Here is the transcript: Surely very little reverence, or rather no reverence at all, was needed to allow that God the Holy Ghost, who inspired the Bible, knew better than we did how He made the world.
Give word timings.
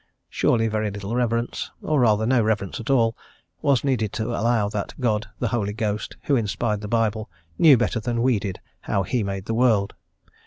Surely 0.31 0.67
very 0.67 0.89
little 0.89 1.15
reverence, 1.15 1.69
or 1.83 1.99
rather 1.99 2.25
no 2.25 2.41
reverence 2.41 2.79
at 2.79 2.89
all, 2.89 3.15
was 3.61 3.83
needed 3.83 4.11
to 4.11 4.29
allow 4.29 4.67
that 4.67 4.95
God 4.99 5.27
the 5.37 5.49
Holy 5.49 5.73
Ghost, 5.73 6.17
who 6.23 6.35
inspired 6.35 6.81
the 6.81 6.87
Bible, 6.87 7.29
knew 7.59 7.77
better 7.77 7.99
than 7.99 8.23
we 8.23 8.39
did 8.39 8.59
how 8.81 9.03
He 9.03 9.21
made 9.21 9.45
the 9.45 9.53
world. 9.53 9.93